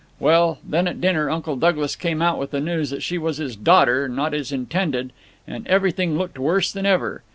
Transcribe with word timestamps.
Well, 0.19 0.57
then, 0.67 0.87
at 0.87 0.99
dinner, 0.99 1.29
Uncle 1.29 1.55
Douglas 1.55 1.95
came 1.95 2.23
out 2.23 2.39
with 2.39 2.49
the 2.49 2.59
news 2.59 2.89
that 2.89 3.03
she 3.03 3.19
was 3.19 3.37
his 3.37 3.55
daughter, 3.55 4.09
not 4.09 4.33
his 4.33 4.51
intended, 4.51 5.13
and 5.47 5.67
everything 5.67 6.17
looked 6.17 6.39
worse 6.39 6.71
than 6.71 6.87
ever. 6.87 7.21